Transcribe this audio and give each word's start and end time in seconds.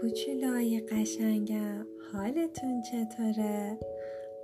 کوچولای 0.00 0.80
قشنگم. 0.80 1.86
حالتون 2.12 2.82
چطوره؟ 2.82 3.78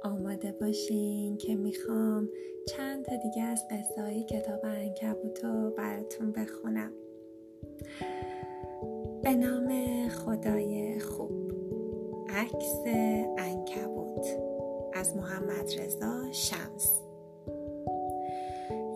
آماده 0.03 0.53
باشین 0.53 1.37
که 1.37 1.56
می‌خوام 1.56 2.29
چند 2.69 3.04
تا 3.04 3.17
دیگه 3.17 3.43
از 3.43 3.65
قصه 3.71 4.03
های 4.03 4.24
کتاب 4.24 4.61
انکبوتو 4.65 5.71
براتون 5.71 6.33
بخونم. 6.33 6.92
به 9.22 9.35
نام 9.35 9.69
خدای 10.08 11.01
خوب. 11.01 11.53
عکس 12.29 12.83
انکبوت 13.38 14.27
از 14.95 15.17
محمد 15.17 15.71
رضا 15.81 16.33
شمس. 16.33 17.01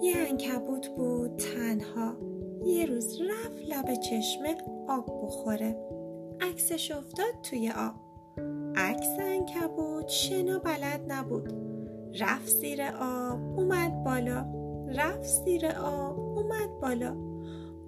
یه 0.02 0.14
انکبوت 0.16 0.88
بود 0.88 1.36
تنها. 1.36 2.16
یه 2.64 2.86
روز 2.86 3.20
رفت 3.20 3.68
لب 3.68 3.94
چشمه 3.94 4.56
آب 4.88 5.22
بخوره. 5.22 5.99
عکسش 6.60 6.90
افتاد 6.90 7.40
توی 7.42 7.70
آب. 7.70 7.94
عکس 8.76 9.08
انکبوت 9.18 10.08
شنا 10.08 10.58
بلد 10.58 11.00
نبود. 11.08 11.52
رفت 12.20 12.48
زیر 12.48 12.82
آب 13.00 13.58
اومد 13.58 14.04
بالا. 14.04 14.46
رفت 14.94 15.44
زیر 15.44 15.66
آب 15.66 16.18
اومد 16.18 16.80
بالا. 16.82 17.16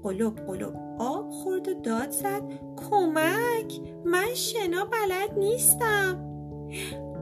قلوب 0.03 0.37
قلوب. 0.37 0.75
آب 0.99 1.31
خورد 1.31 1.69
و 1.69 1.75
داد 1.75 2.11
زد. 2.11 2.43
کمک! 2.77 3.81
من 4.05 4.35
شنا 4.35 4.85
بلد 4.85 5.39
نیستم. 5.39 6.25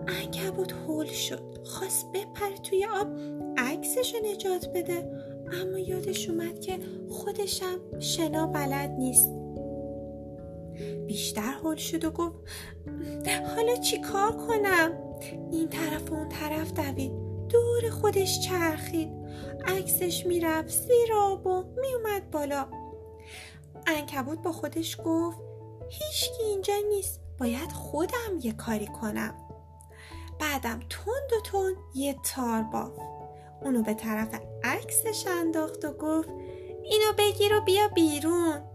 انکبوت 0.08 0.72
هول 0.72 1.06
شد. 1.06 1.58
خواست 1.64 2.12
بپره 2.12 2.56
توی 2.62 2.86
آب. 2.86 3.08
عکسش 3.58 4.14
نجات 4.24 4.68
بده. 4.74 5.10
اما 5.62 5.78
یادش 5.78 6.28
اومد 6.28 6.60
که 6.60 6.78
خودشم 7.08 7.98
شنا 8.00 8.46
بلد 8.46 8.90
نیست. 8.90 9.39
بیشتر 11.10 11.52
هول 11.52 11.76
شد 11.76 12.04
و 12.04 12.10
گفت 12.10 12.36
حالا 13.56 13.76
چی 13.76 14.00
کار 14.00 14.32
کنم؟ 14.32 14.92
این 15.50 15.68
طرف 15.68 16.10
و 16.10 16.14
اون 16.14 16.28
طرف 16.28 16.72
دوید. 16.72 17.12
دور 17.48 17.90
خودش 17.90 18.40
چرخید. 18.40 19.08
عکسش 19.66 20.26
می‌رفت 20.26 20.68
زیر 20.68 21.14
آب 21.14 21.46
و 21.46 21.64
میومد 21.80 22.30
بالا. 22.30 22.66
انکبوت 23.86 24.38
با 24.38 24.52
خودش 24.52 24.96
گفت 25.04 25.38
هیچکی 25.88 26.42
اینجا 26.42 26.74
نیست. 26.88 27.20
باید 27.38 27.72
خودم 27.72 28.38
یه 28.42 28.52
کاری 28.52 28.86
کنم. 28.86 29.34
بعدم 30.40 30.80
تند 30.90 31.32
و 31.38 31.40
تند 31.44 31.76
یه 31.94 32.16
تار 32.34 32.62
باف. 32.62 32.98
اونو 33.62 33.82
به 33.82 33.94
طرف 33.94 34.28
عکسش 34.64 35.24
انداخت 35.26 35.84
و 35.84 35.92
گفت 35.92 36.28
اینو 36.84 37.12
بگیر 37.18 37.54
و 37.54 37.60
بیا 37.60 37.88
بیرون. 37.88 38.69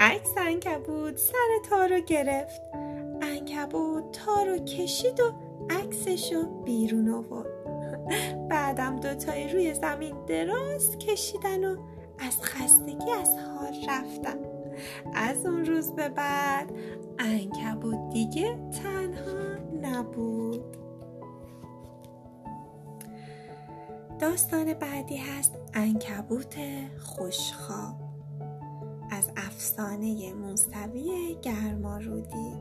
عکس 0.00 0.30
انکبوت 0.36 1.16
سر 1.16 1.68
تارو 1.70 2.00
گرفت. 2.00 2.62
انکبوت 3.22 4.12
تارو 4.12 4.58
کشید 4.58 5.20
و 5.20 5.32
عکسشو 5.70 6.62
بیرون 6.62 7.08
آورد. 7.08 7.48
بعدم 8.50 8.96
دوتایی 8.96 9.48
روی 9.48 9.74
زمین 9.74 10.24
دراز 10.26 10.98
کشیدن 10.98 11.64
و 11.64 11.76
از 12.18 12.42
خستگی 12.42 13.12
از 13.20 13.36
حال 13.38 13.74
رفتن. 13.88 14.38
از 15.14 15.46
اون 15.46 15.64
روز 15.64 15.92
به 15.92 16.08
بعد 16.08 16.72
انکبوت 17.18 18.10
دیگه 18.12 18.58
تنها 18.82 19.58
نبود. 19.82 20.76
داستان 24.18 24.74
بعدی 24.74 25.16
هست 25.16 25.58
انکبوت 25.74 26.56
خوشخواب. 26.98 28.07
از 29.18 29.30
افسانه 29.36 30.32
موسوی 30.34 31.36
گرمارودی. 31.42 32.52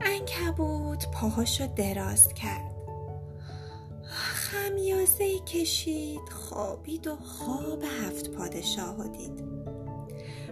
انکبوت 0.00 1.10
پاهاشو 1.10 1.66
دراز 1.66 2.28
کرد. 2.28 2.74
خمیازه 4.04 5.38
کشید 5.38 6.28
خوابید 6.30 7.06
و 7.06 7.16
خواب 7.16 7.82
هفت 7.82 8.30
پادشاه 8.30 9.08
دید. 9.08 9.44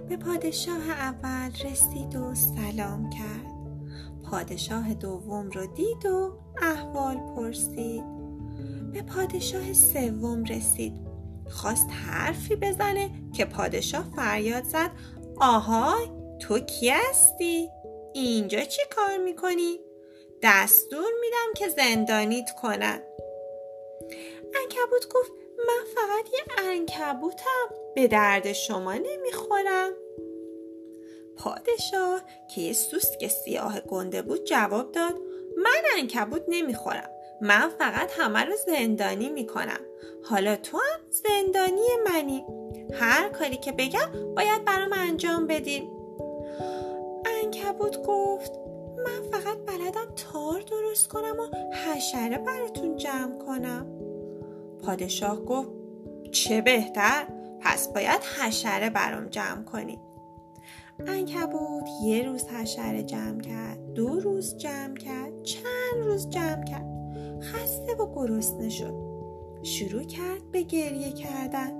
به 0.08 0.16
پادشاه 0.16 0.90
اول 0.90 1.50
رسید 1.64 2.16
و 2.16 2.34
سلام 2.34 3.10
کرد. 3.10 3.58
پادشاه 4.30 4.94
دوم 4.94 5.50
رو 5.50 5.66
دید 5.66 6.06
و 6.06 6.38
احوال 6.62 7.16
پرسید. 7.16 8.04
به 8.92 9.02
پادشاه 9.02 9.72
سوم 9.72 10.44
رسید. 10.44 11.07
خواست 11.50 11.86
حرفی 11.90 12.56
بزنه 12.56 13.10
که 13.36 13.44
پادشاه 13.44 14.04
فریاد 14.16 14.64
زد 14.64 14.90
آهای 15.36 16.06
تو 16.40 16.58
کی 16.58 16.90
هستی؟ 16.90 17.68
اینجا 18.14 18.60
چی 18.60 18.82
کار 18.96 19.16
می‌کنی؟ 19.16 19.78
دستور 20.42 21.10
میدم 21.20 21.54
که 21.56 21.68
زندانیت 21.68 22.50
کنن 22.62 23.02
انکبوت 24.62 25.08
گفت 25.14 25.32
من 25.58 25.84
فقط 25.94 26.32
یه 26.32 26.68
انکبوتم 26.68 27.68
به 27.94 28.08
درد 28.08 28.52
شما 28.52 28.94
نمی‌خورم 28.94 29.92
پادشاه 31.36 32.20
که 32.54 32.60
یه 32.60 32.72
سوسک 32.72 33.26
سیاه 33.26 33.80
گنده 33.80 34.22
بود 34.22 34.44
جواب 34.44 34.92
داد 34.92 35.14
من 35.56 35.82
انکبوت 35.98 36.42
نمی‌خورم 36.48 37.10
من 37.42 37.68
فقط 37.78 38.10
همه 38.18 38.44
رو 38.44 38.52
زندانی 38.66 39.28
می‌کنم. 39.28 39.80
حالا 40.24 40.56
تو 40.56 40.76
هم 40.76 41.00
زندانی 41.10 41.88
منی. 42.06 42.44
هر 42.92 43.28
کاری 43.28 43.56
که 43.56 43.72
بگم 43.72 44.34
باید 44.36 44.64
برام 44.64 44.92
انجام 44.92 45.46
بدیم 45.46 45.90
انکبوت 47.44 48.02
گفت 48.06 48.52
من 48.96 49.30
فقط 49.30 49.56
بلدم 49.66 50.14
تار 50.32 50.60
درست 50.60 51.08
کنم 51.08 51.36
و 51.40 51.74
حشره 51.74 52.38
براتون 52.38 52.96
جمع 52.96 53.38
کنم. 53.38 53.86
پادشاه 54.82 55.44
گفت 55.44 55.70
چه 56.32 56.60
بهتر 56.60 57.26
پس 57.60 57.88
باید 57.88 58.20
حشره 58.20 58.90
برام 58.90 59.26
جمع 59.26 59.64
کنی. 59.64 60.00
انکبوت 61.06 61.88
یه 62.02 62.22
روز 62.22 62.44
حشره 62.44 63.02
جمع 63.02 63.40
کرد 63.40 63.94
دو 63.94 64.20
روز 64.20 64.56
جمع 64.56 64.94
کرد 64.94 65.42
چند 65.42 66.04
روز 66.04 66.28
جمع 66.28 66.64
کرد. 66.64 66.97
خسته 67.40 67.94
و 67.94 68.14
گرسنه 68.14 68.68
شد. 68.68 68.94
شروع 69.62 70.02
کرد 70.02 70.50
به 70.52 70.62
گریه 70.62 71.12
کردن. 71.12 71.72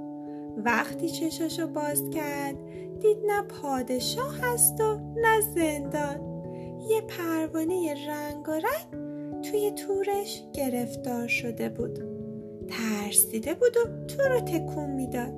وقتی 0.64 1.08
چشاشو 1.08 1.66
باز 1.66 2.10
کرد 2.10 2.56
دید 3.00 3.18
نه 3.26 3.42
پادشاه 3.42 4.38
هست 4.42 4.80
و 4.80 4.98
نه 5.16 5.40
زندان. 5.40 6.28
یه 6.88 7.00
پروانه 7.00 7.94
رنگ 8.08 8.48
و 8.48 8.52
رنگ 8.52 9.08
توی 9.42 9.70
تورش 9.70 10.42
گرفتار 10.52 11.28
شده 11.28 11.68
بود. 11.68 11.98
ترسیده 12.68 13.54
بود 13.54 13.76
و 13.76 14.06
تو 14.06 14.22
رو 14.22 14.40
تکون 14.40 14.90
می‌داد. 14.90 15.34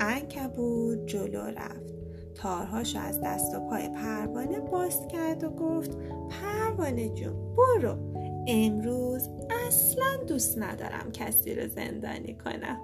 انکبود 0.00 1.06
جلو 1.06 1.40
رفت. 1.40 1.94
تارهاشو 2.34 2.98
از 2.98 3.20
دست 3.24 3.54
و 3.54 3.60
پای 3.60 3.88
پروانه 3.88 4.60
باز 4.60 5.06
کرد 5.06 5.44
و 5.44 5.50
گفت 5.50 5.96
پروانه 6.30 7.08
جون 7.08 7.54
برو. 7.56 8.11
امروز 8.46 9.28
اصلا 9.66 10.24
دوست 10.28 10.58
ندارم 10.58 11.12
کسی 11.12 11.54
رو 11.54 11.68
زندانی 11.68 12.34
کنم. 12.34 12.80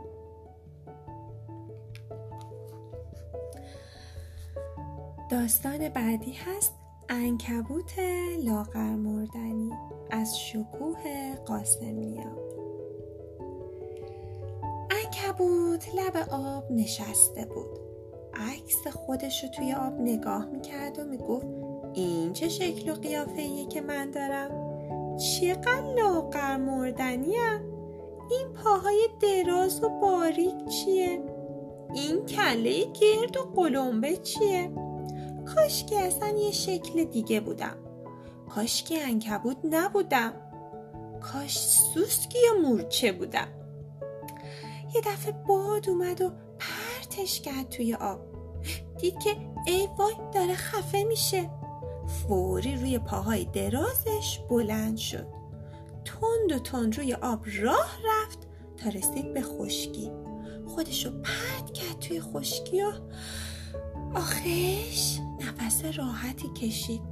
داستان 5.30 5.88
بعدی 5.88 6.32
هست 6.32 6.72
انکبوت 7.08 7.98
لاغر 8.44 8.90
مردنی 8.90 9.70
از 10.10 10.40
شکوه 10.40 11.34
قاسمیا 11.46 12.48
انکبوت 14.90 15.88
لب 15.94 16.28
آب 16.30 16.72
نشسته 16.72 17.44
بود. 17.44 17.78
عکس 18.34 18.86
خودش 18.86 19.44
رو 19.44 19.50
توی 19.50 19.72
آب 19.72 19.92
نگاه 20.00 20.46
می‌کرد 20.46 20.98
و 20.98 21.04
می‌گفت 21.04 21.46
این 21.94 22.32
چه 22.32 22.48
شکل 22.48 22.90
و 22.90 22.94
قیافه 22.94 23.66
که 23.66 23.80
من 23.80 24.10
دارم؟ 24.10 24.67
چقدر 25.18 25.94
لاغر 25.96 26.56
مردنیم 26.56 27.60
این 28.30 28.48
پاهای 28.54 29.08
دراز 29.20 29.82
و 29.84 29.88
باریک 29.88 30.66
چیه؟ 30.66 31.22
این 31.94 32.26
کله 32.26 32.84
گرد 32.84 33.36
و 33.36 33.40
قلمبه 33.56 34.16
چیه؟ 34.16 34.72
کاش 35.54 35.84
که 35.84 35.96
اصلا 35.96 36.28
یه 36.28 36.50
شکل 36.50 37.04
دیگه 37.04 37.40
بودم. 37.40 37.76
کاش 38.54 38.82
که 38.82 39.02
انکبود 39.02 39.56
نبودم. 39.70 40.32
کاش 41.20 41.58
سوسکی 41.58 42.38
یا 42.38 42.68
مورچه 42.68 43.12
بودم. 43.12 43.48
یه 44.94 45.00
دفعه 45.00 45.32
باد 45.32 45.88
اومد 45.88 46.22
و 46.22 46.30
پرتش 46.58 47.40
کرد 47.40 47.68
توی 47.68 47.94
آب. 47.94 48.20
دید 49.00 49.18
که 49.18 49.30
ای 49.66 49.88
وای 49.98 50.14
داره 50.34 50.54
خفه 50.54 51.04
میشه. 51.04 51.50
فوری 52.08 52.76
روی 52.76 52.98
پاهای 52.98 53.44
درازش 53.44 54.38
بلند 54.50 54.96
شد. 54.96 55.26
تند 56.04 56.52
و 56.52 56.58
تند 56.58 56.96
روی 56.96 57.14
آب 57.14 57.46
راه 57.62 57.98
رفت 58.04 58.38
تا 58.76 58.90
رسید 58.90 59.34
به 59.34 59.42
خشکی. 59.42 60.10
خودشو 60.66 61.10
پرد 61.10 61.72
کرد 61.72 61.98
توی 61.98 62.20
خشکی 62.20 62.82
و 62.82 62.92
آخش 64.14 65.18
نفس 65.40 65.84
راحتی 65.84 66.48
کشید. 66.48 67.02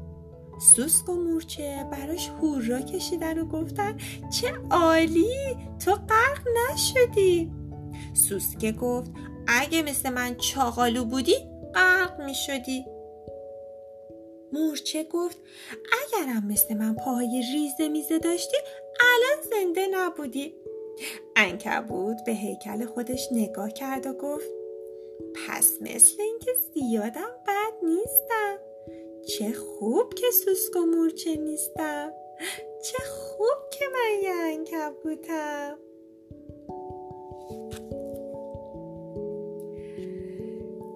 سوسک 0.59 1.09
و 1.09 1.15
مورچه 1.15 1.87
براش 1.93 2.29
هورا 2.29 2.81
کشیدن 2.81 3.39
و 3.39 3.45
گفتن 3.45 3.97
چه 4.41 4.55
عالی 4.71 5.57
تو 5.79 5.95
غرق 5.95 6.43
نشدی. 6.73 7.53
سوسکه 8.15 8.73
گفت 8.73 9.11
اگه 9.47 9.83
مثل 9.83 10.11
من 10.11 10.35
چاقالو 10.35 11.05
بودی 11.05 11.37
غرق 11.75 12.21
می 12.21 12.35
شدی 12.35 12.85
مورچه 14.57 15.05
گفت؟ 15.05 15.37
اگرم 16.03 16.47
مثل 16.47 16.75
من 16.75 16.95
پاهای 16.95 17.43
ریزه 17.53 17.89
میزه 17.89 18.19
داشتی 18.19 18.57
الان 19.01 19.43
زنده 19.51 19.87
نبودی. 19.87 20.55
انکبود 21.37 22.17
به 22.27 22.33
هیکل 22.33 22.85
خودش 22.85 23.29
نگاه 23.33 23.71
کرد 23.71 24.07
و 24.07 24.13
گفت 24.13 24.51
پس 25.35 25.79
مثل 25.81 26.23
اینکه 26.23 26.51
زیادم 26.75 27.31
بد 27.47 27.87
نیستم. 27.87 28.59
چه 29.29 29.53
خوب 29.53 30.15
که 30.15 30.27
سوسک 30.45 30.77
و 30.77 30.81
مورچه 30.81 31.37
نیستم. 31.37 32.13
چه 32.85 32.99
خوب 33.05 33.71
که 33.73 33.85
من 33.93 34.23
یه 34.23 34.35
انکبوتم 34.35 35.79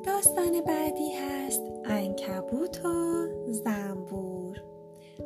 داستان 0.04 0.60
بعدی 0.60 1.12
هست. 1.12 1.69
انکبوت 1.90 2.84
و 2.84 3.26
زنبور 3.52 4.62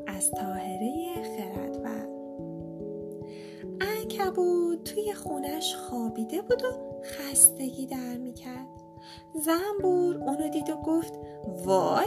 از 0.06 0.30
تاهره 0.30 1.14
خردور 1.22 2.08
انکبوت 3.80 4.84
توی 4.84 5.14
خونش 5.14 5.74
خوابیده 5.74 6.42
بود 6.42 6.62
و 6.64 6.68
خستگی 7.04 7.86
در 7.86 8.16
می‌کرد. 8.16 8.66
زنبور 9.34 10.16
اونو 10.16 10.48
دید 10.48 10.70
و 10.70 10.76
گفت 10.76 11.12
وای 11.64 12.06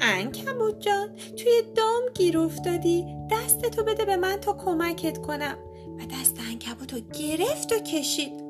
انکبوت 0.00 0.80
جان 0.80 1.08
توی 1.36 1.62
دام 1.74 2.02
گیر 2.14 2.38
افتادی. 2.38 3.06
دستتو 3.30 3.84
بده 3.84 4.04
به 4.04 4.16
من 4.16 4.36
تا 4.36 4.52
کمکت 4.52 5.18
کنم. 5.18 5.56
و 5.98 6.00
دست 6.20 6.36
انکبوت 6.50 6.94
رو 6.94 7.00
گرفت 7.00 7.72
و 7.72 7.78
کشید. 7.78 8.44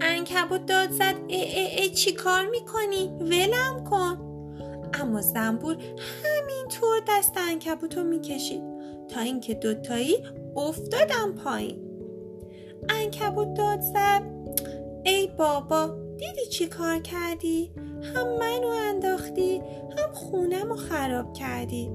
انکبوت 0.00 0.66
داد 0.66 0.90
زد 0.90 1.14
ای 1.28 1.42
ای 1.42 1.80
ای 1.80 1.90
چی 1.90 2.12
کار 2.12 2.46
می‌کنی؟ 2.46 3.08
ولم 3.20 3.84
کن. 3.90 4.31
اما 4.94 5.20
زنبور 5.20 5.76
همینطور 6.24 7.00
دست 7.08 7.32
انکبوت 7.36 7.96
رو 7.96 8.04
می‌کشید 8.04 8.62
تا 9.08 9.20
اینکه 9.20 9.54
دوتایی 9.54 10.16
افتادم 10.56 11.32
پایین. 11.44 11.78
انکبوت 12.88 13.54
داد 13.54 13.80
زد 13.80 14.22
ای 15.04 15.26
بابا 15.26 15.96
دیدی 16.18 16.46
چی 16.46 16.66
کار 16.66 16.98
کردی؟ 16.98 17.72
هم 18.14 18.28
منو 18.38 18.66
انداختی 18.66 19.58
هم 19.98 20.12
خونم 20.12 20.68
رو 20.68 20.76
خراب 20.76 21.32
کردی. 21.32 21.90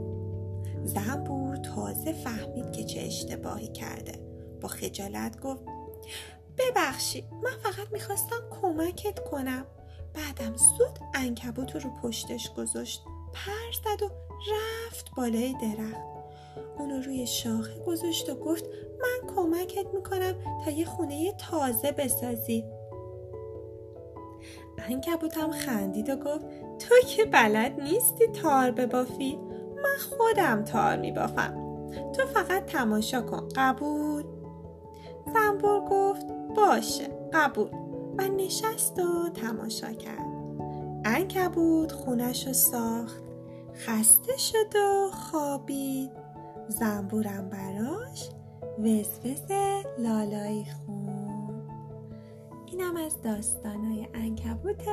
زنبور 0.83 1.55
تازه 1.55 2.13
فهمید 2.13 2.71
که 2.71 2.83
چه 2.83 3.01
اشتباهی 3.01 3.67
کرده. 3.67 4.11
با 4.61 4.67
خجالت 4.67 5.41
گفت 5.41 5.61
ببخشید 6.57 7.25
من 7.43 7.51
فقط 7.63 7.91
می‌خواستم 7.91 8.41
کمکت 8.61 9.19
کنم. 9.19 9.65
بعدم 10.17 10.55
زود 10.55 10.99
انکبوت 11.13 11.75
رو 11.75 11.89
پشتش 12.03 12.53
گذاشت 12.53 13.03
پر 13.33 13.91
زد 13.95 14.03
و 14.03 14.09
رفت 14.53 15.11
بالای 15.17 15.53
درخت. 15.53 16.07
اونو 16.77 17.01
روی 17.01 17.27
شاخه 17.27 17.79
گذاشت 17.79 18.29
و 18.29 18.35
گفت 18.35 18.65
من 19.01 19.35
کمکت 19.35 19.93
می‌کنم 19.93 20.33
تا 20.65 20.71
یه 20.71 20.85
خونه 20.85 21.31
تازه 21.31 21.91
بسازی. 21.91 22.65
انکبوتم 24.89 25.51
خندید 25.51 26.09
و 26.09 26.15
گفت 26.15 26.45
تو 26.79 26.95
که 27.07 27.25
بلد 27.25 27.81
نیستی 27.81 28.27
تار 28.27 28.71
ببافی. 28.71 29.39
من 29.75 29.97
خودم 30.09 30.63
تار 30.63 30.97
میبافم. 30.97 31.67
تو 32.15 32.25
فقط 32.25 32.65
تماشا 32.65 33.21
کن. 33.21 33.49
قبول؟ 33.55 34.23
زنبور 35.33 35.79
گفت 35.89 36.25
باشه. 36.55 37.07
قبول. 37.33 37.86
و 38.17 38.27
نشست 38.27 38.99
و 38.99 39.29
تماشا 39.29 39.93
کرد. 39.93 40.27
انکبوت 41.05 41.91
خونش 41.91 42.47
رو 42.47 42.53
ساخت 42.53 43.23
خسته 43.75 44.37
شد 44.37 44.75
و 44.75 45.11
خوابید. 45.11 46.11
زنبورم 46.67 47.49
براش 47.49 48.29
وزوز 48.79 49.51
لالایی 49.99 50.65
خون. 50.65 51.61
اینم 52.65 52.95
از 52.95 53.21
داستانای 53.21 54.07
انکبوت 54.13 54.87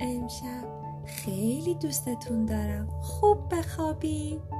امشب. 0.00 0.78
خیلی 1.06 1.74
دوستتون 1.74 2.44
دارم. 2.44 2.88
خوب 3.00 3.38
بخوابید 3.54 4.57